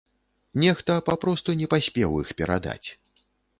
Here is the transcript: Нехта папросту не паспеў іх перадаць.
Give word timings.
Нехта 0.63 0.95
папросту 1.09 1.55
не 1.61 1.69
паспеў 1.75 2.17
іх 2.25 2.35
перадаць. 2.43 2.87